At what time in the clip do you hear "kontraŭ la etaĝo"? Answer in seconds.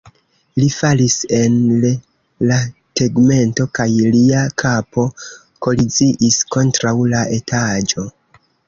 6.57-8.11